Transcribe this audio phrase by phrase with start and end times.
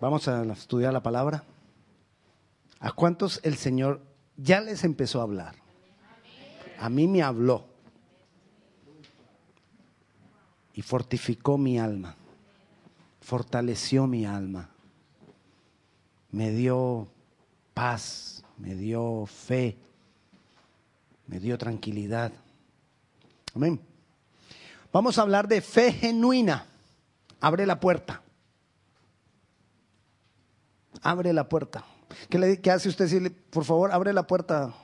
[0.00, 1.42] Vamos a estudiar la palabra.
[2.78, 4.00] ¿A cuántos el Señor
[4.36, 5.56] ya les empezó a hablar?
[6.78, 7.66] A mí me habló
[10.72, 12.14] y fortificó mi alma,
[13.20, 14.68] fortaleció mi alma,
[16.30, 17.08] me dio
[17.74, 19.76] paz, me dio fe,
[21.26, 22.30] me dio tranquilidad.
[23.56, 23.80] Amén.
[24.92, 26.66] Vamos a hablar de fe genuina.
[27.40, 28.22] Abre la puerta.
[31.02, 31.84] Abre la puerta.
[32.28, 33.08] ¿Qué, le, qué hace usted?
[33.08, 34.74] Si por favor, abre la puerta.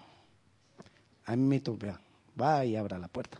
[1.26, 1.62] A mí me.
[2.40, 3.38] Va y abra la puerta.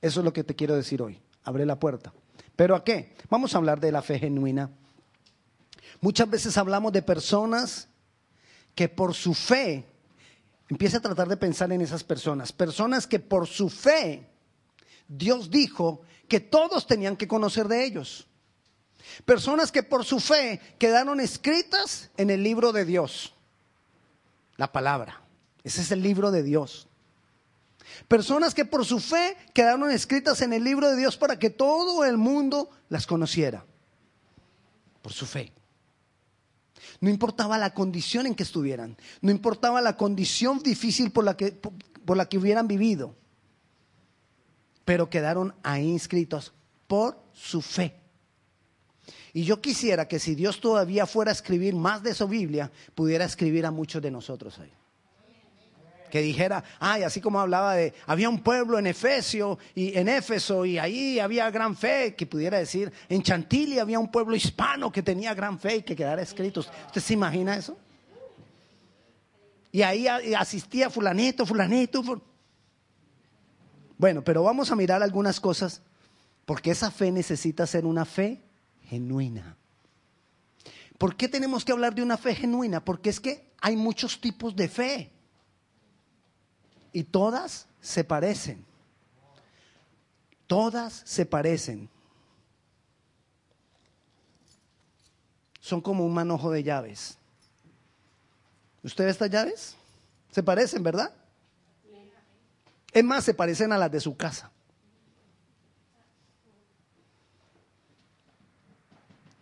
[0.00, 1.20] Eso es lo que te quiero decir hoy.
[1.44, 2.12] Abre la puerta.
[2.56, 3.14] ¿Pero a qué?
[3.28, 4.70] Vamos a hablar de la fe genuina.
[6.00, 7.88] Muchas veces hablamos de personas
[8.74, 9.84] que por su fe,
[10.68, 14.28] empieza a tratar de pensar en esas personas, personas que por su fe,
[15.06, 18.26] Dios dijo que todos tenían que conocer de ellos.
[19.24, 23.34] Personas que por su fe quedaron escritas en el libro de Dios.
[24.56, 25.20] La palabra.
[25.62, 26.88] Ese es el libro de Dios.
[28.08, 32.04] Personas que por su fe quedaron escritas en el libro de Dios para que todo
[32.04, 33.64] el mundo las conociera.
[35.02, 35.52] Por su fe.
[37.00, 38.96] No importaba la condición en que estuvieran.
[39.20, 43.14] No importaba la condición difícil por la que, por la que hubieran vivido.
[44.84, 46.52] Pero quedaron ahí inscritos
[46.86, 48.03] por su fe.
[49.36, 53.24] Y yo quisiera que si Dios todavía fuera a escribir más de su Biblia, pudiera
[53.24, 54.72] escribir a muchos de nosotros ahí.
[56.08, 60.64] Que dijera, ay, así como hablaba de, había un pueblo en Efesio y en Éfeso
[60.64, 65.02] y ahí había gran fe, que pudiera decir, en Chantilly había un pueblo hispano que
[65.02, 66.60] tenía gran fe y que quedara escrito.
[66.60, 67.76] ¿Usted se imagina eso?
[69.72, 72.22] Y ahí asistía fulanito, fulanito.
[73.98, 75.82] Bueno, pero vamos a mirar algunas cosas,
[76.44, 78.40] porque esa fe necesita ser una fe
[78.88, 79.56] genuina.
[80.98, 82.84] ¿Por qué tenemos que hablar de una fe genuina?
[82.84, 85.10] Porque es que hay muchos tipos de fe
[86.92, 88.64] y todas se parecen.
[90.46, 91.88] Todas se parecen.
[95.60, 97.18] Son como un manojo de llaves.
[98.82, 99.76] ¿Usted ve estas llaves?
[100.30, 101.12] Se parecen, ¿verdad?
[102.92, 104.52] Es más, se parecen a las de su casa.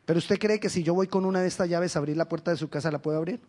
[0.04, 2.28] Pero usted cree que si yo voy con una de estas llaves a abrir la
[2.28, 3.40] puerta de su casa, ¿la puedo abrir?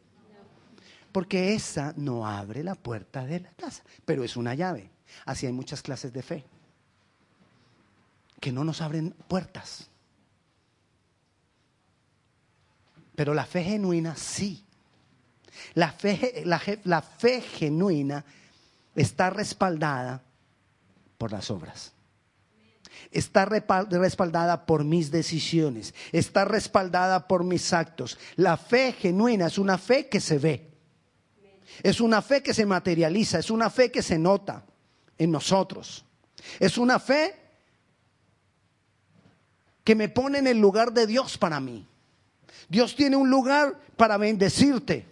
[1.11, 4.89] Porque esa no abre la puerta de la casa, pero es una llave.
[5.25, 6.45] Así hay muchas clases de fe
[8.39, 9.89] que no nos abren puertas.
[13.15, 14.65] Pero la fe genuina sí.
[15.75, 18.25] La fe, la, la fe genuina
[18.95, 20.23] está respaldada
[21.17, 21.93] por las obras
[23.11, 28.17] está respaldada por mis decisiones, está respaldada por mis actos.
[28.35, 30.71] La fe genuina es una fe que se ve,
[31.81, 34.65] es una fe que se materializa, es una fe que se nota
[35.17, 36.05] en nosotros,
[36.59, 37.35] es una fe
[39.83, 41.87] que me pone en el lugar de Dios para mí.
[42.69, 45.05] Dios tiene un lugar para bendecirte.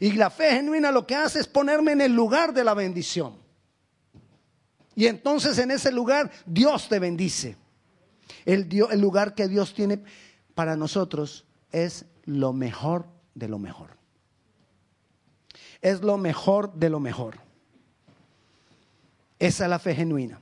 [0.00, 3.47] Y la fe genuina lo que hace es ponerme en el lugar de la bendición.
[4.98, 7.56] Y entonces en ese lugar Dios te bendice.
[8.44, 10.02] El, el lugar que Dios tiene
[10.56, 13.90] para nosotros es lo mejor de lo mejor.
[15.80, 17.36] Es lo mejor de lo mejor.
[19.38, 20.40] Esa es la fe genuina.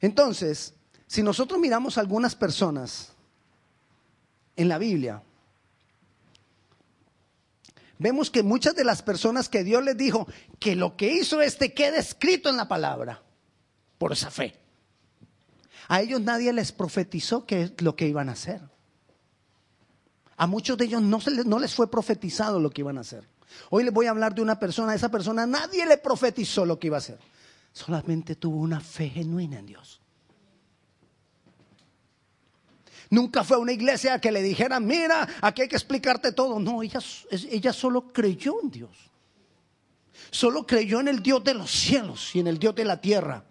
[0.00, 0.72] Entonces,
[1.08, 3.12] si nosotros miramos a algunas personas
[4.54, 5.20] en la Biblia,
[7.98, 10.26] vemos que muchas de las personas que Dios les dijo
[10.58, 13.22] que lo que hizo este quede escrito en la palabra,
[13.98, 14.58] por esa fe.
[15.88, 18.60] A ellos nadie les profetizó que es lo que iban a hacer.
[20.36, 23.02] A muchos de ellos no, se les, no les fue profetizado lo que iban a
[23.02, 23.28] hacer.
[23.70, 26.78] Hoy les voy a hablar de una persona, a esa persona nadie le profetizó lo
[26.78, 27.18] que iba a hacer.
[27.72, 30.00] Solamente tuvo una fe genuina en Dios.
[33.14, 36.58] Nunca fue a una iglesia que le dijera, mira, aquí hay que explicarte todo.
[36.58, 36.98] No, ella,
[37.30, 38.90] ella solo creyó en Dios.
[40.32, 43.44] Solo creyó en el Dios de los cielos y en el Dios de la tierra.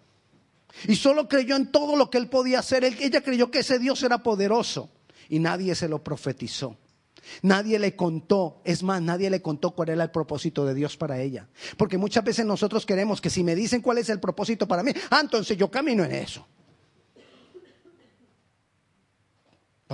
[0.86, 2.84] Y solo creyó en todo lo que él podía hacer.
[2.84, 4.90] Ella creyó que ese Dios era poderoso.
[5.30, 6.76] Y nadie se lo profetizó.
[7.40, 11.22] Nadie le contó, es más, nadie le contó cuál era el propósito de Dios para
[11.22, 11.48] ella.
[11.78, 14.92] Porque muchas veces nosotros queremos que si me dicen cuál es el propósito para mí,
[15.08, 16.46] ah, entonces yo camino en eso.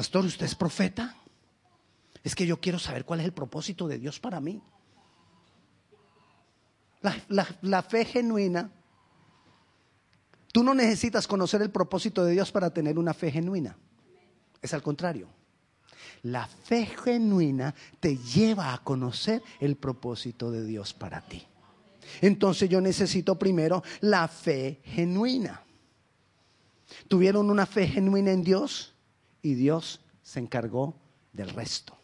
[0.00, 1.14] Pastor, ¿usted es profeta?
[2.24, 4.62] Es que yo quiero saber cuál es el propósito de Dios para mí.
[7.28, 8.70] La, fe genuina,
[10.52, 13.76] tú no necesitas conocer el propósito de Dios para tener una fe genuina.
[14.62, 15.28] Es al contrario.
[16.22, 21.46] La fe genuina te lleva a conocer el propósito de Dios para ti.
[22.22, 25.62] Entonces yo necesito primero la fe genuina.
[27.06, 28.89] Tuvieron una fe genuina en Dios
[29.42, 30.94] y Dios se encargó
[31.32, 31.96] del resto.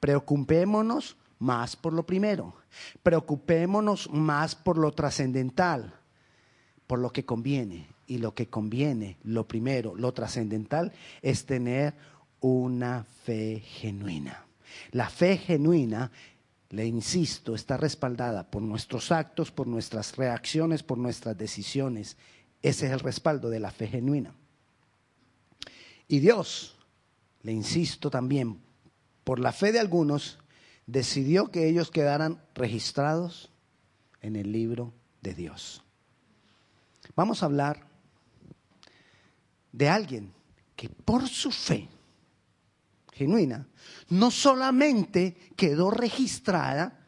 [0.00, 2.54] Preocupémonos más por lo primero.
[3.02, 5.94] Preocupémonos más por lo trascendental,
[6.86, 7.88] por lo que conviene.
[8.06, 11.94] Y lo que conviene, lo primero, lo trascendental, es tener
[12.40, 14.46] una fe genuina.
[14.92, 16.10] La fe genuina,
[16.70, 22.16] le insisto, está respaldada por nuestros actos, por nuestras reacciones, por nuestras decisiones.
[22.62, 24.34] Ese es el respaldo de la fe genuina.
[26.08, 26.74] Y Dios,
[27.42, 28.60] le insisto también,
[29.24, 30.38] por la fe de algunos,
[30.86, 33.50] decidió que ellos quedaran registrados
[34.22, 35.84] en el libro de Dios.
[37.14, 37.86] Vamos a hablar
[39.70, 40.32] de alguien
[40.74, 41.88] que por su fe
[43.12, 43.66] genuina
[44.08, 47.06] no solamente quedó registrada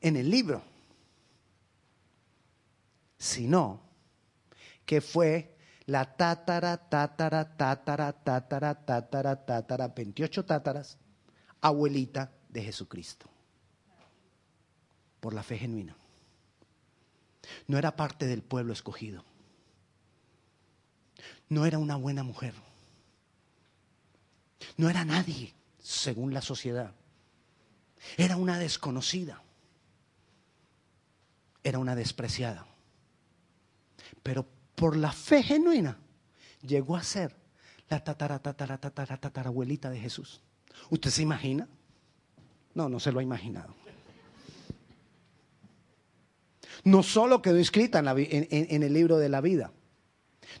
[0.00, 0.62] en el libro,
[3.18, 3.80] sino
[4.84, 5.51] que fue
[5.92, 10.96] la tátara, tátara, tátara, tátara, tátara, tátara, 28 tátaras,
[11.60, 13.28] abuelita de Jesucristo.
[15.20, 15.94] Por la fe genuina.
[17.66, 19.22] No era parte del pueblo escogido.
[21.50, 22.54] No era una buena mujer.
[24.78, 26.94] No era nadie, según la sociedad.
[28.16, 29.42] Era una desconocida.
[31.62, 32.66] Era una despreciada.
[34.22, 35.98] Pero por la fe genuina
[36.62, 37.34] llegó a ser
[37.88, 40.40] la tatara, tatara, tatara, tatarabuelita de Jesús.
[40.90, 41.68] ¿Usted se imagina?
[42.74, 43.74] No, no se lo ha imaginado.
[46.84, 49.72] No solo quedó escrita en, el libro de la vida,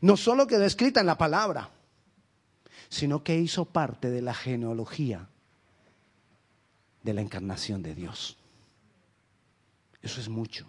[0.00, 1.70] no solo quedó escrita en la palabra,
[2.88, 5.28] sino que hizo parte de la genealogía
[7.02, 8.36] de la encarnación de Dios.
[10.02, 10.66] Eso es mucho.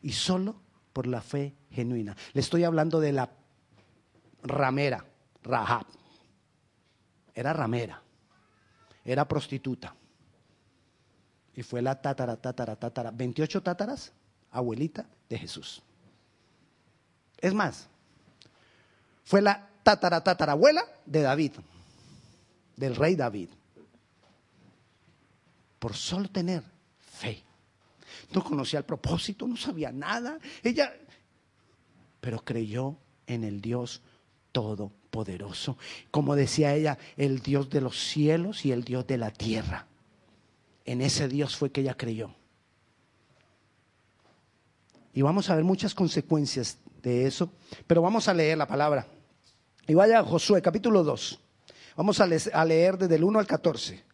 [0.00, 0.56] Y solo
[0.92, 2.16] por la fe genuina.
[2.32, 3.30] Le estoy hablando de la
[4.42, 5.04] ramera,
[5.42, 5.86] Rahab.
[7.34, 8.02] Era ramera,
[9.04, 9.94] era prostituta.
[11.54, 14.12] Y fue la tatara, tatara, tatara, 28 tátaras,
[14.50, 15.82] abuelita de Jesús.
[17.38, 17.88] Es más,
[19.24, 21.52] fue la tatara, tatarabuela de David,
[22.76, 23.48] del rey David.
[25.78, 26.62] Por solo tener
[26.98, 27.42] fe
[28.32, 30.38] no conocía el propósito, no sabía nada.
[30.62, 30.92] Ella,
[32.20, 32.96] pero creyó
[33.26, 34.02] en el Dios
[34.52, 35.78] Todopoderoso.
[36.10, 39.86] Como decía ella, el Dios de los cielos y el Dios de la tierra.
[40.84, 42.34] En ese Dios fue que ella creyó.
[45.14, 47.50] Y vamos a ver muchas consecuencias de eso,
[47.86, 49.06] pero vamos a leer la palabra.
[49.86, 51.40] Y vaya a Josué capítulo 2.
[51.96, 54.11] Vamos a leer desde el 1 al 14.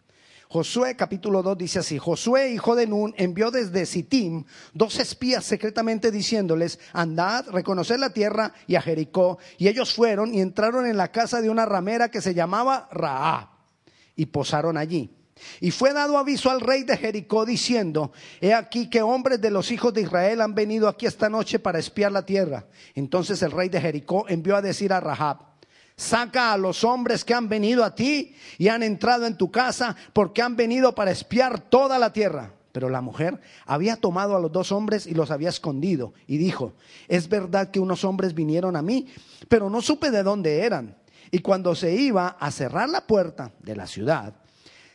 [0.50, 6.10] Josué capítulo 2 dice así, Josué hijo de Nun envió desde Sittim dos espías secretamente
[6.10, 9.36] diciéndoles, andad, reconocer la tierra y a Jericó.
[9.58, 13.58] Y ellos fueron y entraron en la casa de una ramera que se llamaba Raá
[14.16, 15.10] y posaron allí.
[15.60, 19.70] Y fue dado aviso al rey de Jericó diciendo, he aquí que hombres de los
[19.70, 22.66] hijos de Israel han venido aquí esta noche para espiar la tierra.
[22.94, 25.47] Entonces el rey de Jericó envió a decir a Rahab,
[25.98, 29.96] Saca a los hombres que han venido a ti y han entrado en tu casa
[30.12, 32.52] porque han venido para espiar toda la tierra.
[32.70, 36.74] Pero la mujer había tomado a los dos hombres y los había escondido y dijo,
[37.08, 39.08] es verdad que unos hombres vinieron a mí,
[39.48, 40.96] pero no supe de dónde eran.
[41.32, 44.34] Y cuando se iba a cerrar la puerta de la ciudad,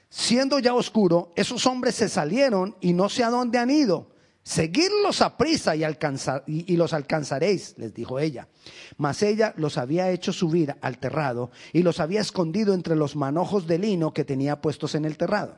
[0.08, 4.13] siendo ya oscuro, esos hombres se salieron y no sé a dónde han ido.
[4.44, 8.50] Seguidlos a prisa y, los alcanzaréis, les dijo ella.
[8.98, 13.68] Mas ella los había hecho subir al terrado y los había escondido entre los manojos
[13.68, 15.56] de lino que tenía puestos en el terrado.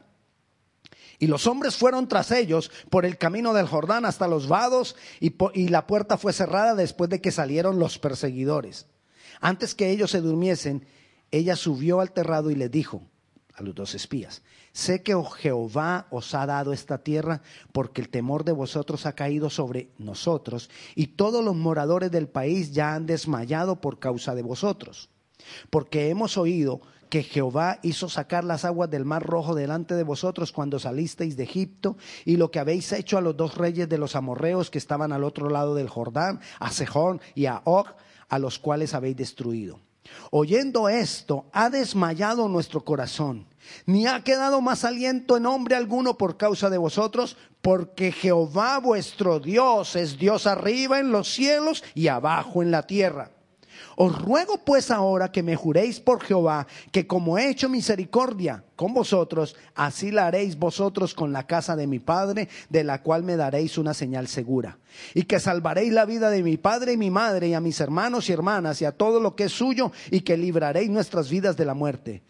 [1.17, 5.33] Y los hombres fueron tras ellos por el camino del Jordán hasta los vados y,
[5.53, 8.85] y la puerta fue cerrada después de que salieron los perseguidores.
[9.41, 10.85] Antes que ellos se durmiesen,
[11.31, 13.01] ella subió al terrado y les dijo
[13.55, 14.41] a los dos espías,
[14.75, 19.49] Sé que Jehová os ha dado esta tierra porque el temor de vosotros ha caído
[19.49, 25.09] sobre nosotros y todos los moradores del país ya han desmayado por causa de vosotros.
[25.69, 30.51] Porque hemos oído que Jehová hizo sacar las aguas del mar rojo delante de vosotros
[30.51, 31.95] cuando salisteis de Egipto
[32.25, 35.23] y lo que habéis hecho a los dos reyes de los amorreos que estaban al
[35.23, 37.87] otro lado del Jordán, a Sejón y a Og,
[38.27, 39.79] a los cuales habéis destruido.
[40.31, 43.47] Oyendo esto, ha desmayado nuestro corazón,
[43.85, 49.39] ni ha quedado más aliento en hombre alguno por causa de vosotros, porque Jehová vuestro
[49.39, 53.34] Dios es Dios arriba en los cielos y abajo en la tierra.
[53.95, 58.93] Os ruego pues ahora que me juréis por Jehová, que como he hecho misericordia con
[58.93, 63.37] vosotros, así la haréis vosotros con la casa de mi padre, de la cual me
[63.37, 64.79] daréis una señal segura.
[65.13, 68.29] Y que salvaréis la vida de mi padre y mi madre, y a mis hermanos
[68.29, 71.65] y hermanas, y a todo lo que es suyo, y que libraréis nuestras vidas de
[71.65, 72.23] la muerte.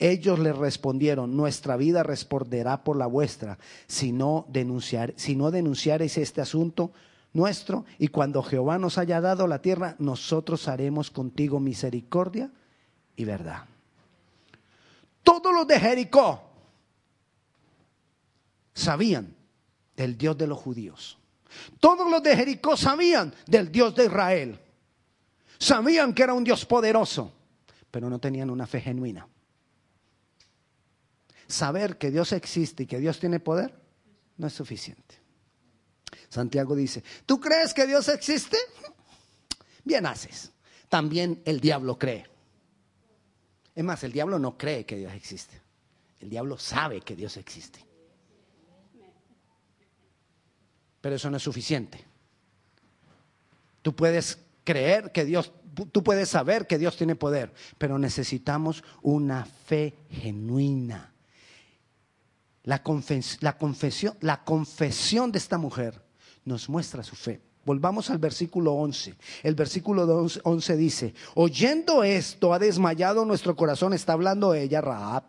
[0.00, 6.18] Ellos le respondieron, nuestra vida responderá por la vuestra, si no, denunciar, si no denunciareis
[6.18, 6.90] este asunto
[7.32, 12.50] nuestro, y cuando Jehová nos haya dado la tierra, nosotros haremos contigo misericordia
[13.16, 13.64] y verdad.
[15.22, 16.42] Todos los de Jericó
[18.74, 19.34] sabían
[19.96, 21.18] del Dios de los judíos.
[21.80, 24.58] Todos los de Jericó sabían del Dios de Israel.
[25.58, 27.32] Sabían que era un Dios poderoso,
[27.90, 29.28] pero no tenían una fe genuina.
[31.46, 33.78] Saber que Dios existe y que Dios tiene poder
[34.38, 35.21] no es suficiente.
[36.28, 38.56] Santiago dice, ¿tú crees que Dios existe?
[39.84, 40.50] Bien haces.
[40.88, 42.26] También el diablo cree.
[43.74, 45.60] Es más, el diablo no cree que Dios existe.
[46.20, 47.84] El diablo sabe que Dios existe.
[51.00, 52.04] Pero eso no es suficiente.
[53.82, 55.52] Tú puedes creer que Dios,
[55.90, 61.11] tú puedes saber que Dios tiene poder, pero necesitamos una fe genuina.
[62.64, 66.02] La, confesión, la confesión de esta mujer
[66.44, 67.40] nos muestra su fe.
[67.64, 69.14] Volvamos al versículo 11.
[69.42, 70.04] El versículo
[70.42, 75.24] 11 dice, oyendo esto ha desmayado nuestro corazón, está hablando ella, Raab,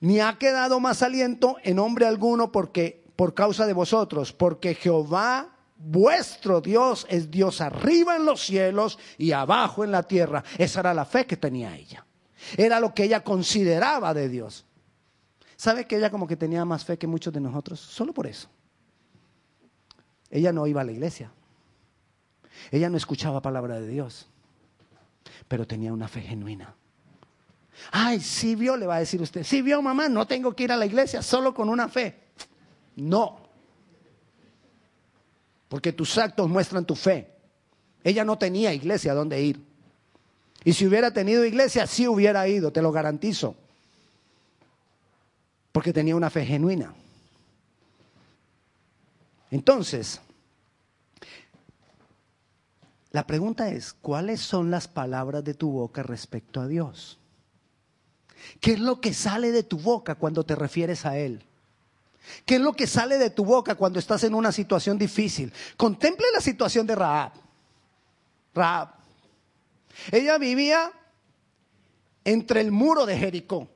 [0.00, 5.52] ni ha quedado más aliento en hombre alguno porque por causa de vosotros, porque Jehová
[5.76, 10.44] vuestro Dios es Dios arriba en los cielos y abajo en la tierra.
[10.58, 12.06] Esa era la fe que tenía ella.
[12.56, 14.64] Era lo que ella consideraba de Dios.
[15.62, 17.78] ¿Sabe que ella como que tenía más fe que muchos de nosotros?
[17.78, 18.48] Solo por eso.
[20.28, 21.30] Ella no iba a la iglesia.
[22.72, 24.26] Ella no escuchaba palabra de Dios.
[25.46, 26.74] Pero tenía una fe genuina.
[27.92, 29.44] Ay, sí vio, le va a decir usted.
[29.44, 32.18] Sí vio, mamá, no tengo que ir a la iglesia solo con una fe.
[32.96, 33.38] No.
[35.68, 37.36] Porque tus actos muestran tu fe.
[38.02, 39.64] Ella no tenía iglesia a donde ir.
[40.64, 43.54] Y si hubiera tenido iglesia, sí hubiera ido, te lo garantizo.
[45.72, 46.94] Porque tenía una fe genuina.
[49.50, 50.20] Entonces,
[53.10, 57.18] la pregunta es, ¿cuáles son las palabras de tu boca respecto a Dios?
[58.60, 61.44] ¿Qué es lo que sale de tu boca cuando te refieres a Él?
[62.46, 65.52] ¿Qué es lo que sale de tu boca cuando estás en una situación difícil?
[65.76, 67.32] Contemple la situación de Raab.
[68.54, 68.88] Raab.
[70.10, 70.90] Ella vivía
[72.24, 73.68] entre el muro de Jericó.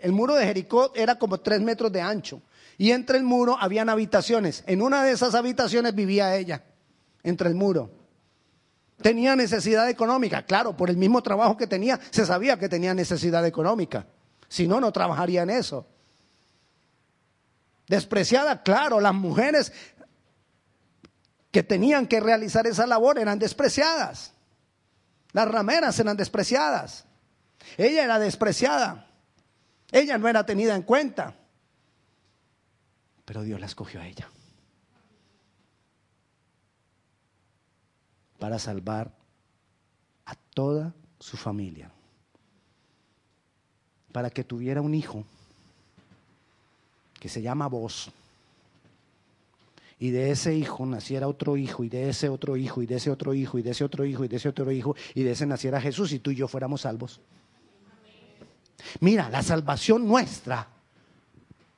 [0.00, 2.42] El muro de Jericó era como tres metros de ancho
[2.78, 4.64] y entre el muro habían habitaciones.
[4.66, 6.64] En una de esas habitaciones vivía ella,
[7.22, 7.90] entre el muro.
[9.02, 13.44] Tenía necesidad económica, claro, por el mismo trabajo que tenía, se sabía que tenía necesidad
[13.46, 14.06] económica.
[14.48, 15.86] Si no, no trabajaría en eso.
[17.86, 19.72] Despreciada, claro, las mujeres
[21.50, 24.32] que tenían que realizar esa labor eran despreciadas.
[25.32, 27.04] Las rameras eran despreciadas.
[27.76, 29.09] Ella era despreciada.
[29.92, 31.34] Ella no era tenida en cuenta
[33.30, 34.28] pero Dios la escogió a ella
[38.40, 39.12] para salvar
[40.24, 41.92] a toda su familia,
[44.10, 45.22] para que tuviera un hijo
[47.20, 48.10] que se llama vos.
[50.00, 53.12] Y de ese hijo naciera otro hijo, y de ese otro hijo, y de ese
[53.12, 55.46] otro hijo, y de ese otro hijo, y de ese otro hijo, y de ese
[55.46, 57.20] naciera Jesús, y tú y yo fuéramos salvos.
[59.00, 60.66] Mira, la salvación nuestra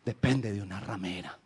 [0.05, 1.39] depende de una ramera.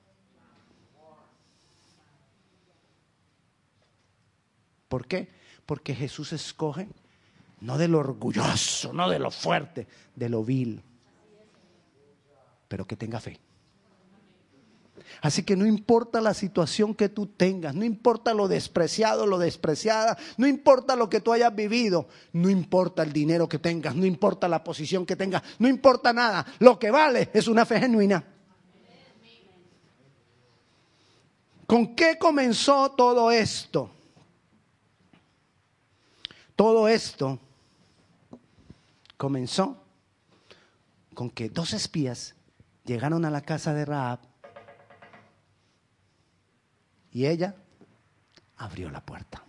[4.88, 5.28] ¿Por qué?
[5.66, 6.88] Porque Jesús escoge
[7.60, 10.82] no de lo orgulloso, no de lo fuerte, de lo vil,
[12.68, 13.38] pero que tenga fe.
[15.22, 20.16] Así que no importa la situación que tú tengas, no importa lo despreciado, lo despreciada,
[20.36, 24.48] no importa lo que tú hayas vivido, no importa el dinero que tengas, no importa
[24.48, 26.46] la posición que tengas, no importa nada.
[26.58, 28.25] Lo que vale es una fe genuina.
[31.66, 33.90] ¿Con qué comenzó todo esto?
[36.54, 37.38] Todo esto
[39.16, 39.82] comenzó
[41.14, 42.34] con que dos espías
[42.84, 44.20] llegaron a la casa de Raab
[47.16, 47.56] y ella
[48.58, 49.42] abrió la puerta.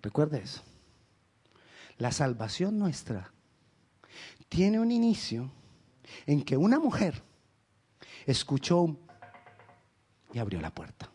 [0.00, 0.62] Recuerde eso.
[1.98, 3.32] La salvación nuestra
[4.48, 5.50] tiene un inicio
[6.24, 7.20] en que una mujer
[8.26, 8.96] escuchó
[10.32, 11.10] y abrió la puerta.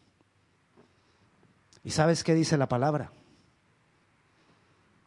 [1.86, 3.14] ¿Y sabes qué dice la palabra?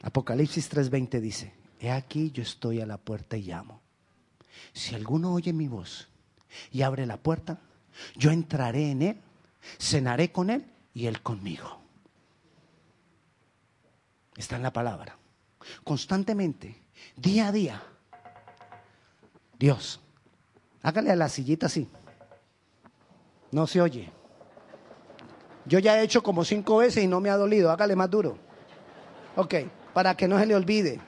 [0.01, 3.83] Apocalipsis 3:20 dice, he aquí yo estoy a la puerta y llamo.
[4.73, 6.09] Si alguno oye mi voz
[6.73, 7.61] y abre la puerta,
[8.17, 9.21] yo entraré en él,
[9.79, 11.81] cenaré con él y él conmigo.
[14.37, 15.17] Está en la palabra.
[15.85, 16.83] Constantemente,
[17.17, 17.83] día a día.
[19.59, 20.01] Dios,
[20.83, 21.89] hágale a la sillita así.
[23.53, 24.13] No se oye.
[25.67, 27.71] Yo ya he hecho como cinco veces y no me ha dolido.
[27.71, 28.37] Hágale más duro.
[29.37, 29.55] Ok,
[29.95, 31.01] para que no se le olvide.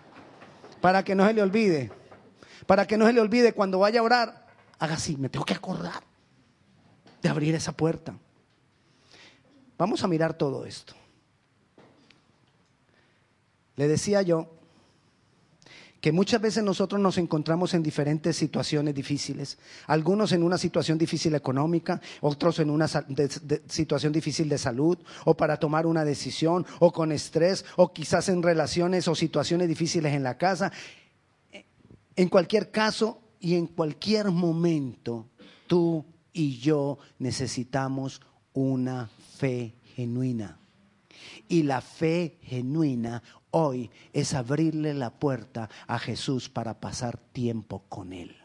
[0.80, 1.90] Para que no se le olvide.
[2.66, 4.46] Para que no se le olvide cuando vaya a orar.
[4.78, 6.05] Haga así, me tengo que acordar
[7.26, 8.16] de abrir esa puerta.
[9.76, 10.94] Vamos a mirar todo esto.
[13.74, 14.48] Le decía yo
[16.00, 21.34] que muchas veces nosotros nos encontramos en diferentes situaciones difíciles, algunos en una situación difícil
[21.34, 27.10] económica, otros en una situación difícil de salud, o para tomar una decisión, o con
[27.10, 30.70] estrés, o quizás en relaciones o situaciones difíciles en la casa.
[32.14, 35.26] En cualquier caso y en cualquier momento,
[35.66, 36.04] tú
[36.36, 38.20] y yo necesitamos
[38.52, 40.58] una fe genuina.
[41.48, 48.12] Y la fe genuina hoy es abrirle la puerta a Jesús para pasar tiempo con
[48.12, 48.36] Él.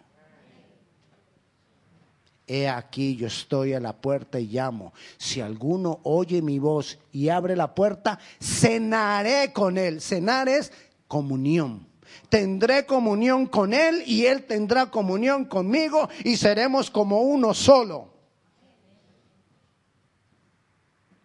[2.48, 4.94] He aquí, yo estoy a la puerta y llamo.
[5.18, 10.00] Si alguno oye mi voz y abre la puerta, cenaré con Él.
[10.00, 10.72] Cenar es
[11.10, 11.91] comunión.
[12.30, 18.12] Tendré comunión con Él y Él tendrá comunión conmigo y seremos como uno solo.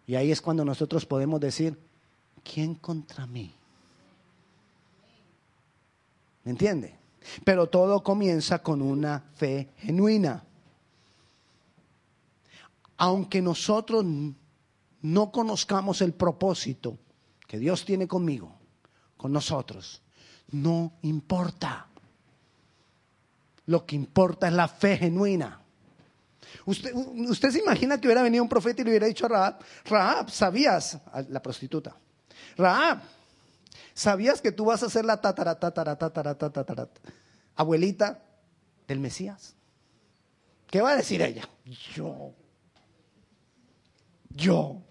[0.05, 1.77] Y ahí es cuando nosotros podemos decir,
[2.43, 3.53] ¿quién contra mí?
[6.45, 6.95] ¿Me entiende?
[7.43, 10.45] Pero todo comienza con una fe genuina.
[12.95, 14.05] Aunque nosotros
[15.01, 16.97] no conozcamos el propósito
[17.45, 18.55] que Dios tiene conmigo,
[19.17, 20.01] con nosotros,
[20.51, 21.87] no importa.
[23.65, 25.61] Lo que importa es la fe genuina.
[26.65, 29.59] Usted, usted se imagina que hubiera venido un profeta y le hubiera dicho a Rahab,
[29.85, 30.97] Rahab, ¿sabías?
[31.29, 31.95] la prostituta.
[32.57, 33.01] Rahab,
[33.97, 36.87] ¿Sabías que tú vas a ser la tatara, tatara, tatara, tatara,
[37.55, 38.21] abuelita
[38.87, 39.55] del Mesías?
[40.67, 41.49] ¿Qué va a decir ella?
[41.95, 42.31] Yo.
[44.29, 44.83] Yo.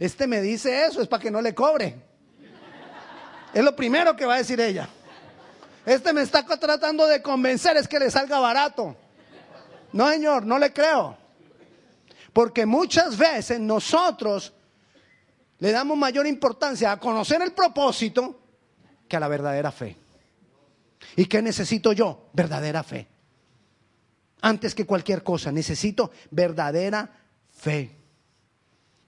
[0.00, 2.02] Este me dice eso, es para que no le cobre.
[3.52, 4.88] Es lo primero que va a decir ella.
[5.84, 8.96] Este me está tratando de convencer, es que le salga barato.
[9.92, 11.16] No, señor, no le creo.
[12.32, 14.52] Porque muchas veces nosotros
[15.58, 18.40] le damos mayor importancia a conocer el propósito
[19.08, 19.96] que a la verdadera fe.
[21.16, 22.28] ¿Y qué necesito yo?
[22.32, 23.08] Verdadera fe.
[24.42, 27.10] Antes que cualquier cosa, necesito verdadera
[27.50, 27.96] fe.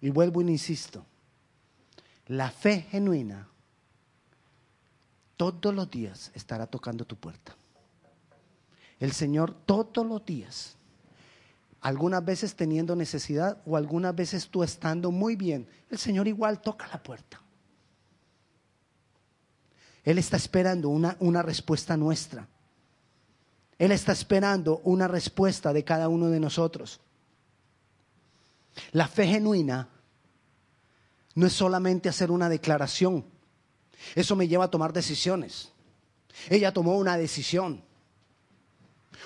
[0.01, 1.07] Y vuelvo y insisto,
[2.27, 3.52] la fe genuina
[5.37, 7.57] todos los días estará tocando tu puerta.
[9.01, 10.77] El Señor todos los días
[11.83, 16.87] algunas veces teniendo necesidad o algunas veces tú estando muy bien, el Señor igual toca
[16.87, 17.43] la puerta.
[20.05, 22.47] Él está esperando una, una respuesta nuestra.
[23.79, 27.01] Él está esperando una respuesta de cada uno de nosotros.
[28.93, 29.89] La fe genuina
[31.35, 33.25] no es solamente hacer una declaración.
[34.15, 35.71] Eso me lleva a tomar decisiones.
[36.49, 37.83] Ella tomó una decisión.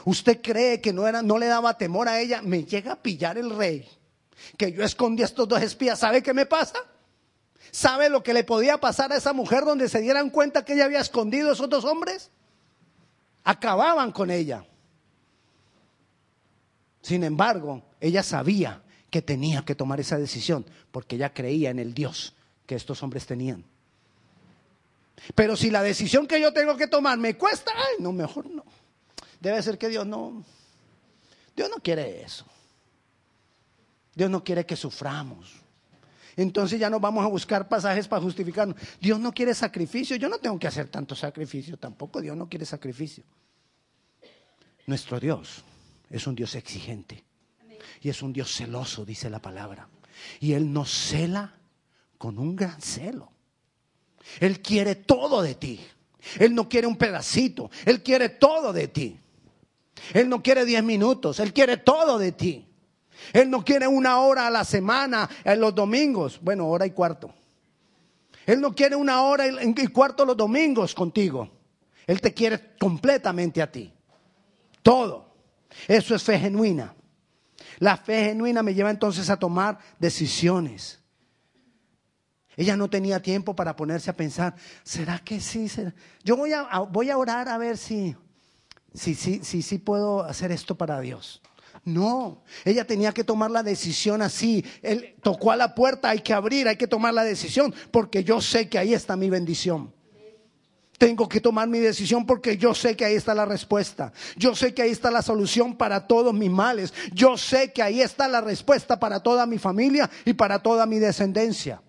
[0.05, 2.43] ¿Usted cree que no, era, no le daba temor a ella?
[2.43, 3.89] Me llega a pillar el rey.
[4.57, 5.99] Que yo escondí a estos dos espías.
[5.99, 6.79] ¿Sabe qué me pasa?
[7.71, 10.85] ¿Sabe lo que le podía pasar a esa mujer donde se dieran cuenta que ella
[10.85, 12.31] había escondido a esos dos hombres?
[13.45, 14.65] Acababan con ella.
[17.03, 21.95] Sin embargo, ella sabía que tenía que tomar esa decisión porque ella creía en el
[21.95, 22.35] Dios
[22.67, 23.65] que estos hombres tenían.
[25.35, 28.65] Pero si la decisión que yo tengo que tomar me cuesta, ay, no, mejor no.
[29.41, 30.45] Debe ser que Dios no,
[31.55, 32.45] Dios no quiere eso.
[34.15, 35.67] Dios no quiere que suframos.
[36.37, 38.77] Entonces ya no vamos a buscar pasajes para justificarnos.
[39.01, 40.17] Dios no quiere sacrificio.
[40.17, 42.21] Yo no tengo que hacer tanto sacrificio tampoco.
[42.21, 43.25] Dios no quiere sacrificio.
[44.87, 45.65] Nuestro Dios
[46.11, 47.25] es un Dios exigente.
[48.03, 49.89] Y es un Dios celoso, dice la palabra.
[50.41, 51.55] Y Él nos cela
[52.19, 53.33] con un gran celo.
[54.41, 55.81] Él quiere todo de ti.
[56.39, 57.71] Él no quiere un pedacito.
[57.85, 59.21] Él quiere todo de ti.
[60.13, 62.67] Él no quiere diez minutos, Él quiere todo de ti.
[63.33, 67.33] Él no quiere una hora a la semana en los domingos, bueno, hora y cuarto.
[68.45, 71.51] Él no quiere una hora y cuarto los domingos contigo.
[72.07, 73.93] Él te quiere completamente a ti.
[74.83, 75.35] Todo.
[75.89, 76.95] Eso es fe genuina.
[77.79, 81.01] La fe genuina me lleva entonces a tomar decisiones.
[82.57, 85.71] Ella no tenía tiempo para ponerse a pensar, ¿será que sí?
[86.25, 88.17] Yo voy a, orar a ver si,
[88.95, 91.43] si puedo hacer esto para Dios.
[91.87, 94.65] No, ella tenía que tomar la decisión así.
[94.83, 98.41] Él tocó a la puerta, hay que abrir, hay que tomar la decisión, porque yo
[98.41, 99.95] sé que ahí está mi bendición.
[100.99, 104.13] Tengo que tomar mi decisión porque yo sé que ahí está la respuesta.
[104.37, 106.93] Yo sé que ahí está la solución para todos mis males.
[107.13, 110.99] Yo sé que ahí está la respuesta para toda mi familia y para toda mi
[110.99, 111.83] descendencia.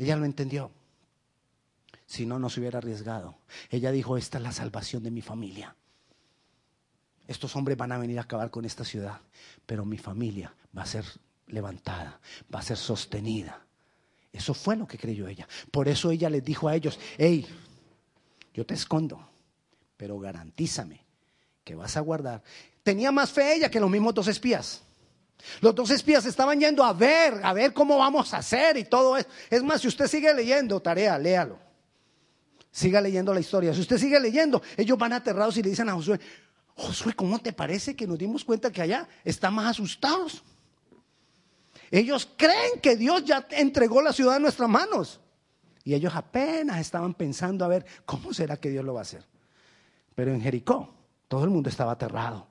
[0.00, 0.70] Ella lo entendió.
[2.06, 3.36] Si no, no se hubiera arriesgado.
[3.68, 5.76] Ella dijo, esta es la salvación de mi familia.
[7.28, 9.20] Estos hombres van a venir a acabar con esta ciudad,
[9.66, 11.04] pero mi familia va a ser
[11.48, 12.18] levantada,
[12.52, 13.62] va a ser sostenida.
[14.32, 15.46] Eso fue lo que creyó ella.
[15.70, 17.46] Por eso ella les dijo a ellos, hey,
[18.54, 19.28] yo te escondo,
[19.98, 21.04] pero garantízame
[21.62, 22.42] que vas a guardar.
[22.82, 24.82] Tenía más fe ella que los mismos dos espías.
[25.60, 29.16] Los dos espías estaban yendo a ver, a ver cómo vamos a hacer y todo
[29.16, 29.28] eso.
[29.48, 31.58] Es más, si usted sigue leyendo, tarea, léalo.
[32.70, 33.74] Siga leyendo la historia.
[33.74, 36.20] Si usted sigue leyendo, ellos van aterrados y le dicen a Josué,
[36.74, 40.42] Josué, ¿cómo te parece que nos dimos cuenta que allá están más asustados?
[41.90, 45.20] Ellos creen que Dios ya entregó la ciudad en nuestras manos.
[45.82, 49.24] Y ellos apenas estaban pensando a ver cómo será que Dios lo va a hacer.
[50.14, 50.94] Pero en Jericó
[51.26, 52.49] todo el mundo estaba aterrado.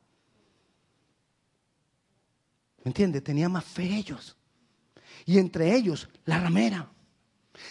[2.89, 3.21] ¿Me entiende?
[3.21, 4.35] Tenía más fe ellos.
[5.23, 6.91] Y entre ellos, la ramera.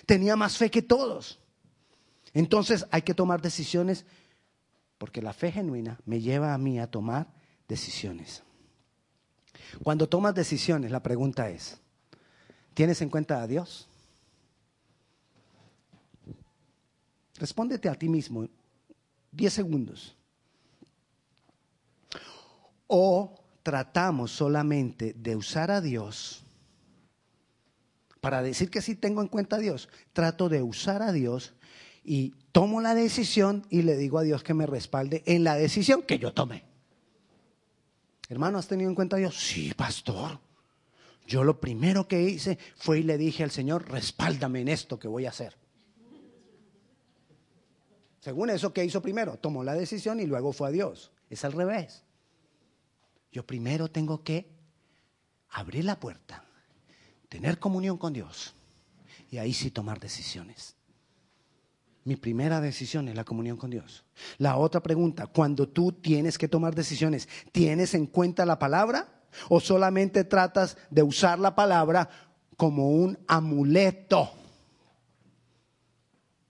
[0.07, 1.41] Tenía más fe que todos.
[2.35, 4.07] Entonces hay que tomar decisiones
[4.97, 7.27] porque la fe genuina me lleva a mí a tomar
[7.67, 8.45] decisiones.
[9.83, 11.81] Cuando tomas decisiones, la pregunta es,
[12.73, 13.89] ¿tienes en cuenta a Dios?
[17.35, 18.49] Respóndete a ti mismo,
[19.33, 20.15] 10 segundos.
[22.87, 23.38] O
[23.69, 26.43] tratamos solamente de usar a Dios
[28.19, 31.53] para decir que sí tengo en cuenta a Dios, trato de usar a Dios
[32.03, 36.01] y tomo la decisión y le digo a Dios que me respalde en la decisión
[36.01, 36.65] que yo tomé.
[38.31, 39.37] Hermano, ¿has tenido en cuenta a Dios?
[39.39, 40.41] Sí, pastor.
[41.27, 45.09] Yo lo primero que hice fue y le dije al Señor, respáldame en esto que
[45.09, 45.59] voy a hacer.
[48.21, 49.37] Según eso, ¿qué hizo primero?
[49.37, 51.13] Tomó la decisión y luego fue a Dios.
[51.29, 52.08] Es al revés.
[53.31, 54.51] Yo primero tengo que
[55.51, 56.45] abrir la puerta,
[57.29, 58.55] tener comunión con Dios
[59.31, 60.77] y ahí sí tomar decisiones.
[62.05, 64.05] Mi primera decisión es la comunión con Dios.
[64.39, 69.09] La otra pregunta, cuando tú tienes que tomar decisiones, ¿tienes en cuenta la palabra
[69.51, 72.09] o solamente tratas de usar la palabra
[72.57, 74.31] como un amuleto?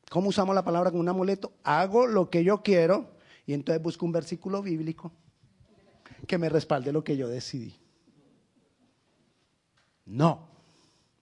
[0.08, 1.52] ¿Cómo usamos la palabra como un amuleto?
[1.64, 5.12] Hago lo que yo quiero y entonces busco un versículo bíblico
[6.28, 7.74] que me respalde lo que yo decidí.
[10.06, 10.48] No,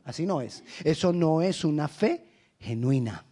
[0.05, 0.63] así no es.
[0.85, 2.29] Eso no es una fe
[2.61, 3.25] genuina.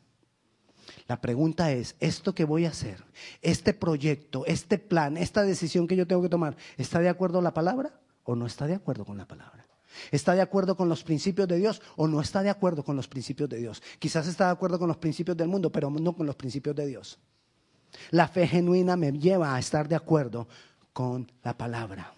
[1.07, 3.05] La pregunta es, ¿esto que voy a hacer,
[3.43, 7.45] este proyecto, este plan, esta decisión que yo tengo que tomar, ¿está de acuerdo con
[7.45, 9.67] la palabra o no está de acuerdo con la palabra?
[10.11, 13.07] ¿Está de acuerdo con los principios de Dios o no está de acuerdo con los
[13.07, 13.83] principios de Dios?
[13.99, 16.87] Quizás está de acuerdo con los principios del mundo, pero no con los principios de
[16.87, 17.19] Dios.
[18.11, 20.49] La fe genuina me lleva a estar de acuerdo
[20.95, 22.15] con la palabra.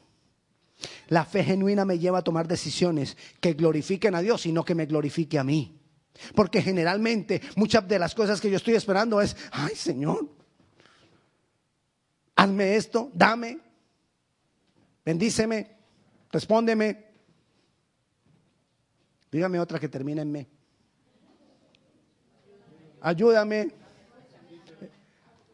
[1.08, 4.74] La fe genuina me lleva a tomar decisiones que glorifiquen a Dios y no que
[4.76, 5.80] me glorifique a mí.
[6.34, 10.28] Porque generalmente muchas de las cosas que yo estoy esperando es, ay Señor,
[12.36, 13.58] hazme esto, dame,
[15.04, 15.76] bendíceme,
[16.30, 17.04] respóndeme.
[19.32, 20.48] Dígame otra que termine en me.
[23.00, 23.70] Ayúdame.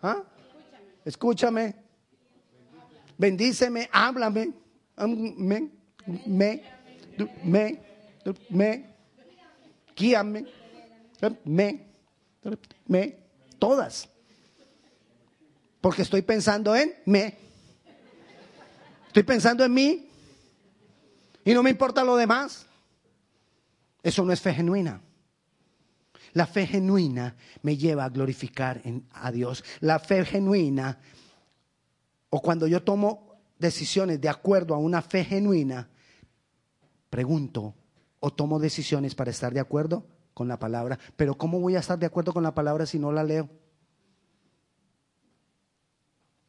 [0.02, 0.22] ¿Ah?
[1.04, 1.81] Escúchame.
[3.22, 4.52] Bendíceme, háblame.
[4.96, 5.70] Me,
[6.26, 6.62] me,
[7.44, 7.78] me,
[8.50, 8.84] me,
[9.94, 10.44] guíame,
[11.44, 11.86] me,
[12.88, 13.16] me,
[13.60, 14.08] todas.
[15.80, 17.38] Porque estoy pensando en me.
[19.06, 20.08] Estoy pensando en mí.
[21.44, 22.66] Y no me importa lo demás.
[24.02, 25.00] Eso no es fe genuina.
[26.32, 28.82] La fe genuina me lleva a glorificar
[29.12, 29.62] a Dios.
[29.78, 30.98] La fe genuina,
[32.34, 35.90] o cuando yo tomo decisiones de acuerdo a una fe genuina,
[37.10, 37.74] pregunto
[38.20, 40.98] o tomo decisiones para estar de acuerdo con la palabra.
[41.14, 43.50] Pero ¿cómo voy a estar de acuerdo con la palabra si no la leo?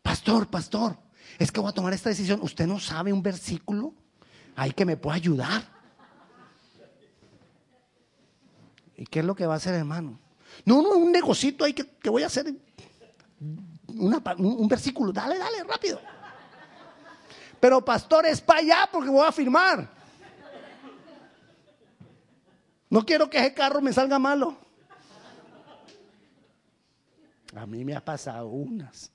[0.01, 0.97] Pastor, pastor,
[1.37, 2.39] es que voy a tomar esta decisión.
[2.41, 3.93] ¿Usted no sabe un versículo?
[4.55, 5.63] Ahí que me pueda ayudar.
[8.95, 10.17] ¿Y qué es lo que va a hacer, hermano?
[10.63, 12.55] No, no, un negocito ahí que, voy a hacer.
[14.03, 15.99] Un, versículo, dale, dale, rápido.
[17.59, 19.89] Pero pastor, es para allá porque voy a firmar.
[22.89, 24.57] No quiero que ese carro me salga malo.
[27.55, 29.11] A mí me ha pasado unas.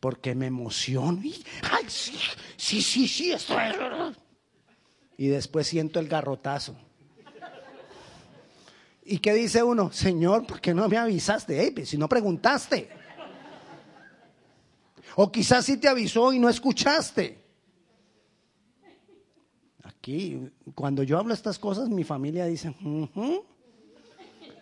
[0.00, 1.20] Porque me emociono.
[1.70, 2.18] Ay, sí,
[2.56, 3.34] sí, sí, sí,
[5.16, 6.76] Y después siento el garrotazo.
[9.04, 9.92] ¿Y qué dice uno?
[9.92, 11.70] Señor, ¿por qué no me avisaste?
[11.72, 12.88] Pues, si no preguntaste.
[15.16, 17.44] O quizás sí te avisó y no escuchaste.
[19.82, 22.74] Aquí, cuando yo hablo estas cosas, mi familia dice,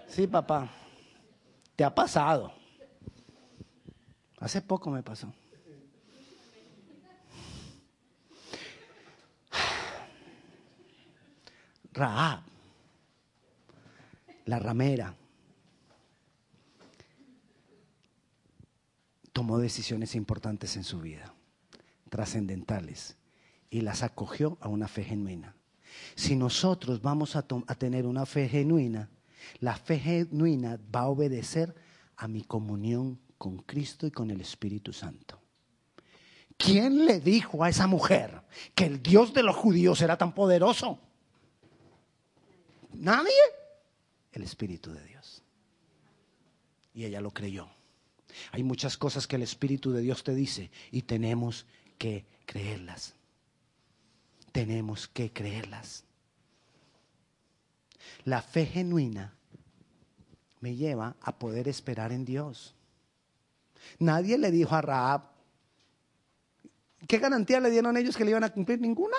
[0.08, 0.68] sí, papá,
[1.76, 2.52] te ha pasado.
[4.40, 5.32] Hace poco me pasó.
[11.92, 12.51] Raab,
[14.44, 15.16] la ramera,
[19.32, 21.34] tomó decisiones importantes en su vida,
[22.10, 23.16] trascendentales,
[23.70, 25.56] y las acogió a una fe genuina.
[26.14, 29.08] Si nosotros vamos a, tener una fe genuina,
[29.60, 31.74] la fe genuina va a obedecer
[32.16, 35.40] a mi comunión con Cristo y con el Espíritu Santo.
[36.56, 38.42] ¿Quién le dijo a esa mujer
[38.74, 40.98] que el Dios de los judíos era tan poderoso?
[42.92, 43.61] Nadie.
[44.32, 45.42] El Espíritu de Dios.
[46.94, 47.68] Y ella lo creyó.
[48.50, 51.66] Hay muchas cosas que el Espíritu de Dios te dice y tenemos
[51.98, 53.14] que creerlas.
[54.52, 56.04] Tenemos que creerlas.
[58.24, 59.34] La fe genuina
[60.60, 62.74] me lleva a poder esperar en Dios.
[63.98, 65.22] Nadie le dijo a Raab,
[67.08, 68.80] ¿qué garantía le dieron ellos que le iban a cumplir?
[68.80, 69.16] Ninguna.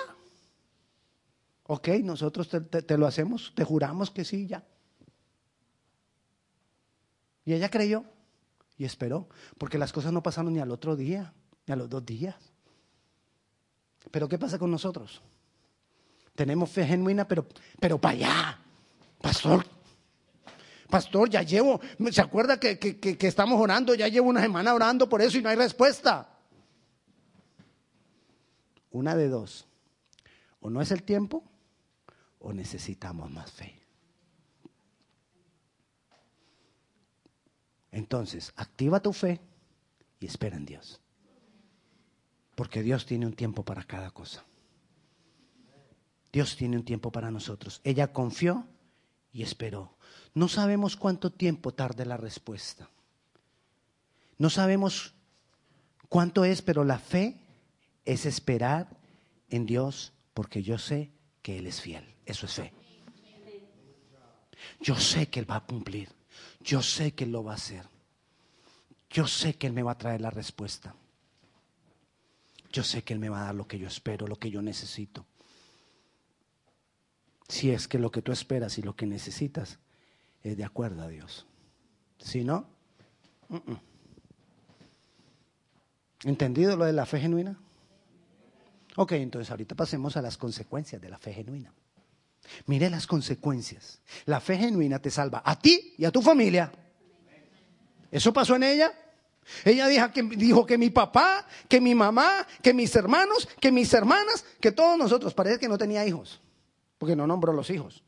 [1.64, 4.64] Ok, nosotros te, te lo hacemos, te juramos que sí, ya.
[7.44, 8.04] Y ella creyó
[8.76, 9.28] y esperó,
[9.58, 11.32] porque las cosas no pasaron ni al otro día,
[11.66, 12.36] ni a los dos días.
[14.10, 15.22] Pero ¿qué pasa con nosotros?
[16.34, 17.46] Tenemos fe genuina, pero,
[17.78, 18.58] pero para allá.
[19.20, 19.64] Pastor,
[20.90, 21.80] pastor, ya llevo,
[22.10, 23.94] ¿se acuerda que, que, estamos orando?
[23.94, 26.28] Ya llevo una semana orando por eso y no hay respuesta.
[28.90, 29.66] Una de dos.
[30.60, 31.42] O no es el tiempo
[32.38, 33.83] o necesitamos más fe.
[37.94, 39.40] Entonces, activa tu fe
[40.18, 41.00] y espera en Dios.
[42.56, 44.44] Porque Dios tiene un tiempo para cada cosa.
[46.32, 47.80] Dios tiene un tiempo para nosotros.
[47.84, 48.66] Ella confió
[49.32, 49.96] y esperó.
[50.34, 52.90] No sabemos cuánto tiempo tarde la respuesta.
[54.38, 55.14] No sabemos
[56.08, 57.36] cuánto es, pero la fe
[58.04, 58.88] es esperar
[59.50, 62.04] en Dios porque yo sé que Él es fiel.
[62.26, 62.72] Eso es fe.
[64.80, 66.08] Yo sé que Él va a cumplir.
[66.64, 67.86] Yo sé que Él lo va a hacer.
[69.10, 70.94] Yo sé que Él me va a traer la respuesta.
[72.72, 74.62] Yo sé que Él me va a dar lo que yo espero, lo que yo
[74.62, 75.26] necesito.
[77.48, 79.78] Si es que lo que tú esperas y lo que necesitas
[80.42, 81.46] es de acuerdo a Dios.
[82.18, 82.66] Si no,
[86.24, 87.58] ¿entendido lo de la fe genuina?
[88.96, 91.72] Ok, entonces ahorita pasemos a las consecuencias de la fe genuina.
[92.66, 94.00] Mire las consecuencias.
[94.26, 96.70] La fe genuina te salva a ti y a tu familia.
[98.10, 98.92] ¿Eso pasó en ella?
[99.64, 103.92] Ella dijo que, dijo que mi papá, que mi mamá, que mis hermanos, que mis
[103.92, 105.34] hermanas, que todos nosotros.
[105.34, 106.40] Parece que no tenía hijos
[107.04, 108.02] porque no nombró los hijos.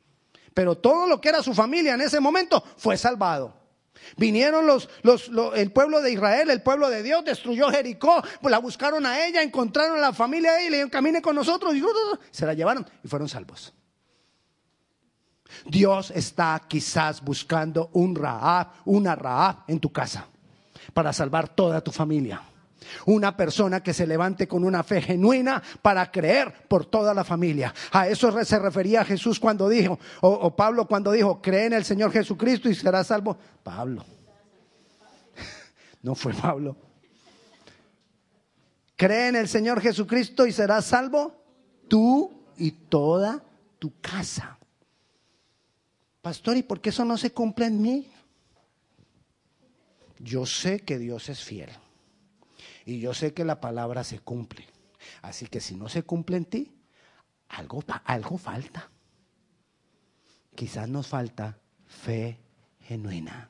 [0.55, 3.55] Pero todo lo que era su familia en ese momento fue salvado.
[4.17, 4.89] Vinieron los,
[5.55, 9.43] el pueblo de Israel, el pueblo de Dios, destruyó Jericó, pues la buscaron a ella,
[9.43, 11.75] encontraron a la familia de ella y le dijeron, camine con nosotros.
[11.75, 11.83] Y
[12.31, 13.75] se la llevaron y fueron salvos.
[15.65, 20.27] Dios está quizás buscando un Raab, una Raab en tu casa
[20.93, 22.43] para salvar toda tu familia.
[23.07, 27.75] Una persona que se levante con una fe genuina para creer por toda la familia.
[27.93, 32.13] A eso se refería Jesús cuando dijo, o, Pablo cuando dijo, cree en el Señor
[32.13, 33.37] Jesucristo y serás salvo.
[33.63, 34.05] Pablo.
[36.03, 36.77] No fue Pablo.
[38.95, 41.35] Cree en el Señor Jesucristo y serás salvo
[41.89, 43.43] tú y toda
[43.79, 44.56] tu casa.
[46.27, 48.11] Pastor, ¿y por qué eso no se cumple en mí?
[50.19, 51.71] Yo sé que Dios es fiel.
[52.85, 54.67] Y yo sé que la palabra se cumple.
[55.23, 56.73] Así que si no se cumple en ti,
[57.51, 58.91] algo, algo falta.
[60.57, 62.41] Quizás nos falta fe
[62.81, 63.49] genuina.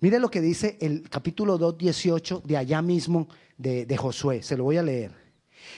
[0.00, 4.42] Mire lo que dice el capítulo 2, 18 de allá mismo de, de Josué.
[4.42, 5.21] Se lo voy a leer.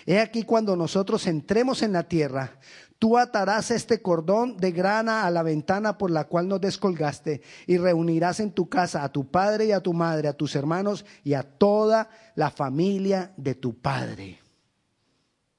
[0.06, 2.58] He aquí cuando nosotros entremos en la tierra,
[3.04, 7.76] Tú atarás este cordón de grana a la ventana por la cual nos descolgaste y
[7.76, 11.34] reunirás en tu casa a tu padre y a tu madre, a tus hermanos y
[11.34, 14.40] a toda la familia de tu padre.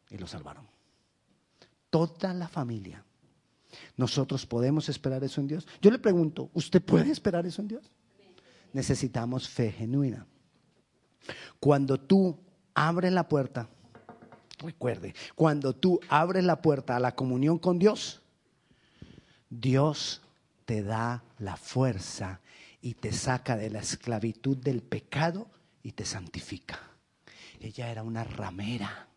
[0.10, 0.68] Y lo salvaron.
[1.92, 3.06] toda la familia.
[3.96, 5.68] ¿Nosotros podemos esperar eso en Dios?
[5.82, 7.92] Yo le pregunto, ¿usted puede esperar eso en Dios?
[8.74, 10.26] Necesitamos fe genuina.
[11.60, 12.40] Cuando tú
[12.74, 13.70] abres la puerta,
[14.60, 18.22] recuerde, cuando tú abres la puerta a la comunión con Dios,
[19.50, 20.22] Dios
[20.66, 22.42] te da la fuerza
[22.82, 25.50] y te saca de la esclavitud del pecado
[25.84, 26.80] y te santifica.
[27.60, 29.08] Ella era una ramera.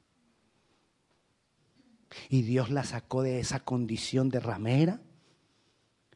[2.29, 5.01] Y Dios la sacó de esa condición de ramera,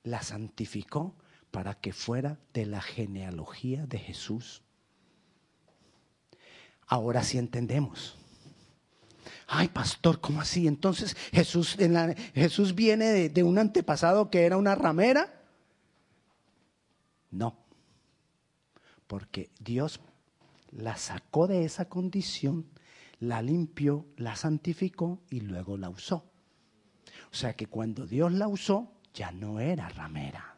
[0.03, 1.15] la santificó
[1.51, 4.63] para que fuera de la genealogía de Jesús.
[6.87, 8.17] Ahora sí entendemos.
[9.47, 10.67] Ay, pastor, ¿cómo así?
[10.67, 11.77] Entonces Jesús,
[12.35, 15.41] Jesús viene de, de un antepasado que era una ramera.
[17.31, 17.57] No,
[19.07, 20.01] porque Dios
[20.71, 22.67] la sacó de esa condición
[23.23, 26.25] la limpió, la santificó y luego la usó.
[27.31, 30.57] O sea que cuando Dios la usó, ya no era ramera.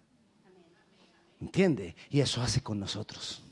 [1.43, 1.95] ¿Entiende?
[2.09, 3.45] Y eso hace con nosotros.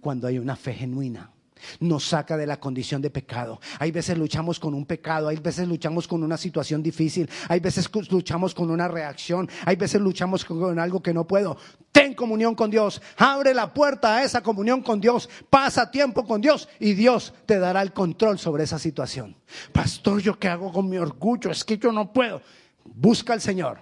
[0.00, 1.32] Cuando hay una fe genuina
[1.80, 3.60] nos saca de la condición de pecado.
[3.78, 7.88] Hay veces luchamos con un pecado, hay veces luchamos con una situación difícil, hay veces
[8.10, 11.56] luchamos con una reacción, hay veces luchamos con algo que no puedo.
[11.92, 16.40] Ten comunión con Dios, abre la puerta a esa comunión con Dios, pasa tiempo con
[16.40, 19.36] Dios y Dios te dará el control sobre esa situación.
[19.72, 21.50] Pastor, ¿yo qué hago con mi orgullo?
[21.50, 22.40] Es que yo no puedo.
[22.84, 23.78] Busca al Señor.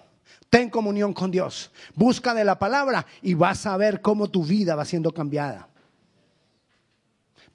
[0.50, 1.70] Ten comunión con Dios.
[1.94, 5.68] Busca de la palabra y vas a ver cómo tu vida va siendo cambiada.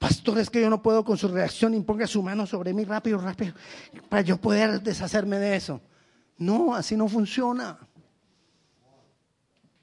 [0.04, 3.16] Pastor, es que yo no puedo con su reacción, imponga su mano sobre mí rápido,
[3.16, 3.54] rápido,
[4.10, 5.80] para yo poder deshacerme de eso.
[6.36, 7.78] No, así no funciona.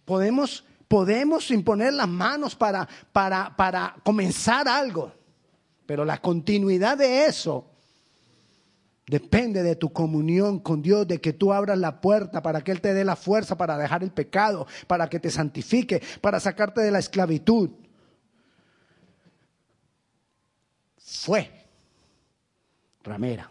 [0.06, 5.12] Podemos, podemos imponer las manos para, para, para comenzar algo,
[5.88, 7.72] pero la continuidad de eso
[9.12, 12.80] Depende de tu comunión con Dios, de que tú abras la puerta para que Él
[12.80, 16.92] te dé la fuerza para dejar el pecado, para que te santifique, para sacarte de
[16.92, 17.72] la esclavitud.
[21.12, 21.52] Fue
[23.04, 23.50] ramera.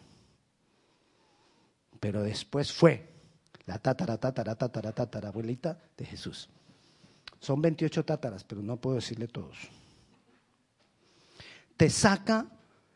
[2.01, 3.07] Pero después fue
[3.67, 6.49] la tatara, tatara, tatara, tatara, abuelita de Jesús.
[7.39, 9.57] Son 28 tátaras, pero no puedo decirle todos.
[11.77, 12.47] Te saca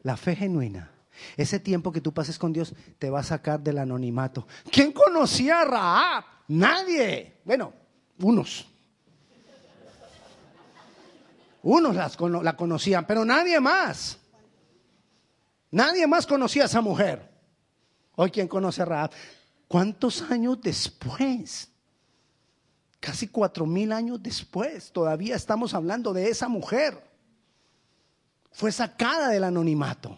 [0.02, 0.90] la fe genuina.
[1.36, 4.46] Ese tiempo que tú pases con Dios te va a sacar del anonimato.
[4.70, 6.24] ¿Quién conocía a Raab?
[6.48, 7.40] Nadie.
[7.44, 7.72] Bueno,
[8.18, 8.66] unos.
[11.62, 11.94] Unos
[12.42, 14.18] la conocían, pero nadie más.
[15.74, 17.28] Nadie más conocía a esa mujer.
[18.14, 19.10] Hoy, ¿quién conoce a Raab?
[19.66, 21.68] ¿Cuántos años después?
[23.00, 27.02] Casi cuatro mil años después, todavía estamos hablando de esa mujer.
[28.52, 30.16] Fue sacada del anonimato.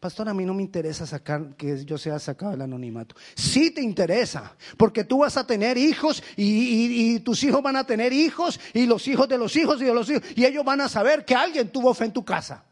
[0.00, 3.14] Pastor, a mí no me interesa sacar que yo sea sacado del anonimato.
[3.34, 8.14] Sí te interesa, porque tú vas a tener hijos y, tus hijos van a tener
[8.14, 10.88] hijos y los hijos de los hijos y de los hijos y ellos van a
[10.88, 12.64] saber que alguien tuvo fe en tu casa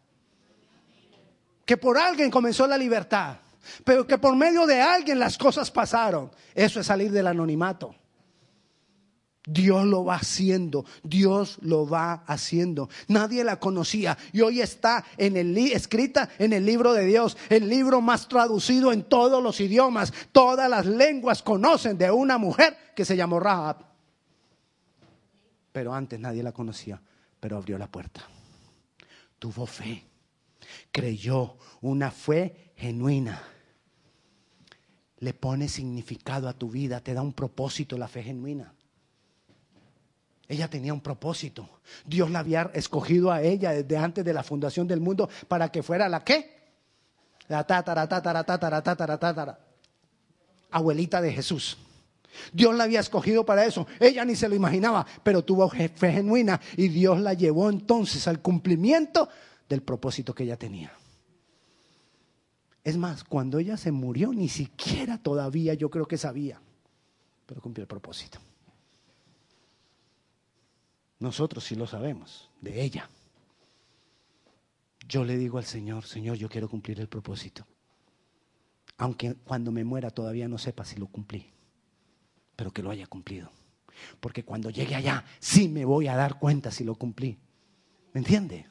[1.66, 3.36] que por alguien comenzó la libertad,
[3.84, 6.30] pero que por medio de alguien las cosas pasaron.
[6.54, 7.94] Eso es salir del anonimato.
[9.48, 12.88] Dios lo va haciendo, Dios lo va haciendo.
[13.08, 17.68] Nadie la conocía y hoy está en el escrita en el libro de Dios, el
[17.68, 20.12] libro más traducido en todos los idiomas.
[20.32, 23.76] Todas las lenguas conocen de una mujer que se llamó Rahab.
[25.72, 27.00] Pero antes nadie la conocía,
[27.38, 28.22] pero abrió la puerta.
[29.38, 30.15] Tuvo fe
[30.90, 33.42] creyó, una fe genuina.
[35.18, 38.72] Le pone significado a tu vida, te da un propósito la fe genuina.
[40.48, 41.68] Ella tenía un propósito.
[42.04, 45.82] Dios la había escogido a ella desde antes de la fundación del mundo para que
[45.82, 46.56] fuera la qué?
[47.48, 49.58] La tatara, tatara, tatara, tatara, tatara.
[50.70, 51.78] Abuelita de Jesús.
[52.52, 53.86] Dios la había escogido para eso.
[53.98, 58.40] Ella ni se lo imaginaba, pero tuvo fe genuina y Dios la llevó entonces al
[58.40, 59.28] cumplimiento
[59.68, 60.92] del propósito que ella tenía.
[62.84, 66.60] Es más, cuando ella se murió, ni siquiera todavía yo creo que sabía,
[67.44, 68.38] pero cumplió el propósito.
[71.18, 73.10] Nosotros sí lo sabemos, de ella.
[75.08, 77.66] Yo le digo al Señor, Señor, yo quiero cumplir el propósito.
[78.98, 81.52] Aunque cuando me muera todavía no sepa si lo cumplí,
[82.54, 83.50] pero que lo haya cumplido.
[84.20, 87.38] Porque cuando llegue allá, sí me voy a dar cuenta si lo cumplí.
[88.12, 88.66] ¿Me entiende?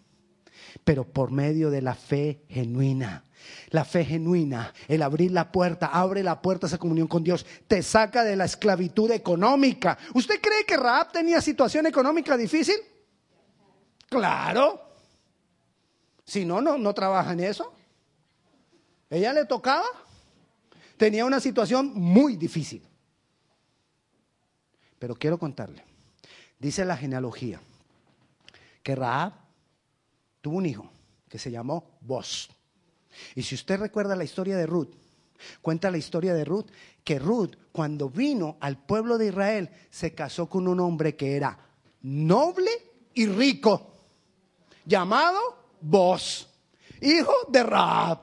[0.83, 3.23] Pero por medio de la fe genuina.
[3.69, 7.45] La fe genuina, el abrir la puerta, abre la puerta a esa comunión con Dios,
[7.67, 9.97] te saca de la esclavitud económica.
[10.13, 12.75] ¿Usted cree que Raab tenía situación económica difícil?
[14.09, 14.81] Claro.
[16.23, 17.71] Si no, no, no trabaja en eso.
[19.09, 19.85] Ella le tocaba.
[20.97, 22.81] tenía una situación muy difícil.
[24.97, 25.83] Pero quiero contarle,
[26.57, 27.59] dice la genealogía,
[28.81, 29.33] que Raab
[30.45, 30.87] tuvo un hijo
[31.27, 32.51] que se llamó Boz.
[33.33, 34.91] Y si usted recuerda la historia de Ruth,
[35.59, 36.67] cuenta la historia de Ruth,
[37.03, 41.57] que Ruth cuando vino al pueblo de Israel se casó con un hombre que era
[42.03, 42.69] noble
[43.15, 43.91] y rico,
[44.85, 45.39] llamado
[45.81, 46.47] Boz,
[47.01, 48.19] hijo de Raab.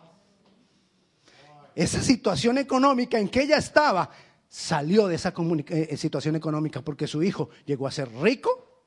[1.74, 4.08] Esa situación económica en que ella estaba
[4.48, 5.34] salió de esa
[5.70, 8.84] eh, situación económica porque su hijo llegó a ser rico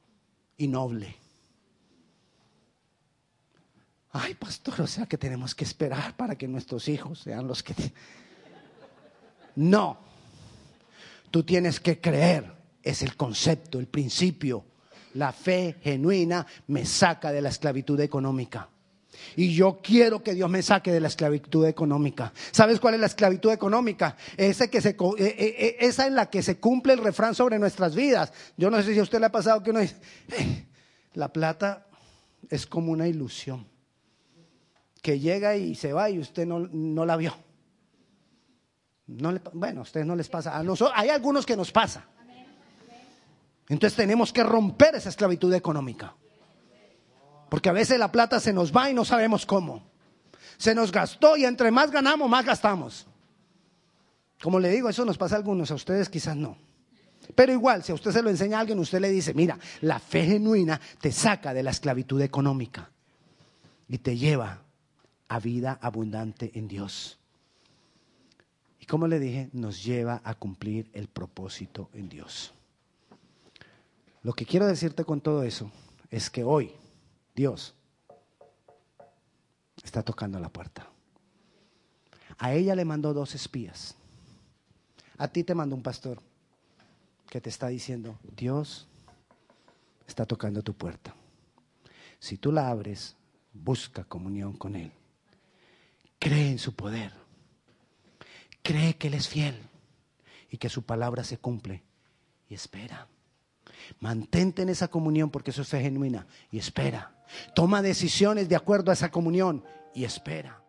[0.56, 1.25] y noble.
[4.18, 7.76] Ay, pastor, o sea que tenemos que esperar para que nuestros hijos sean los que...
[9.58, 9.98] No,
[11.30, 12.50] tú tienes que creer,
[12.82, 14.64] es el concepto, el principio.
[15.16, 18.70] La fe genuina me saca de la esclavitud económica.
[19.36, 22.32] Y yo quiero que Dios me saque de la esclavitud económica.
[22.52, 24.16] ¿Sabes cuál es la esclavitud económica?
[24.38, 28.32] Eh, eh, eh, esa en la que se cumple el refrán sobre nuestras vidas.
[28.56, 29.98] Yo no sé si a usted le ha pasado que uno dice,
[31.16, 31.88] la plata
[32.50, 33.68] es como una ilusión,
[35.06, 37.32] que llega y se va y usted no, la vio.
[39.06, 40.58] No bueno, a ustedes no les pasa.
[40.58, 42.08] A nosotros, hay algunos que nos pasa.
[43.70, 46.16] Entonces tenemos que romper esa esclavitud económica.
[47.52, 49.84] Porque a veces la plata se nos va y no sabemos cómo.
[50.58, 53.06] Se nos gastó y entre más ganamos, más gastamos.
[54.42, 56.58] Como le digo, eso nos pasa a algunos, a ustedes quizás no.
[57.36, 60.00] Pero igual, si a usted se lo enseña a alguien, usted le dice, mira, la
[60.00, 62.90] fe genuina te saca de la esclavitud económica
[63.88, 64.65] y te lleva
[65.28, 67.18] a vida abundante en Dios.
[68.80, 72.54] Y como le dije, nos lleva a cumplir el propósito en Dios.
[74.22, 75.72] Lo que quiero decirte con todo eso
[76.10, 76.72] es que hoy,
[77.36, 77.74] Dios
[79.84, 80.88] está tocando la puerta.
[82.38, 83.96] A ella le mandó dos espías.
[85.18, 86.22] A ti te mandó un pastor
[87.30, 88.88] que te está diciendo, Dios
[90.08, 91.16] está tocando tu puerta.
[92.20, 93.16] Si tú la abres,
[93.54, 94.92] busca comunión con Él.
[96.20, 97.14] Cree en su poder.
[98.62, 99.60] Cree que Él es fiel
[100.50, 101.84] y que su palabra se cumple.
[102.50, 103.08] Y espera.
[104.00, 106.28] Mantente en esa comunión porque eso es fe genuina.
[106.52, 107.24] Y espera.
[107.54, 109.64] Toma decisiones de acuerdo a esa comunión
[109.94, 110.65] y espera.